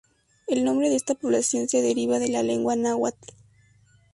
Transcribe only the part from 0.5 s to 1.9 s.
nombre de esta población se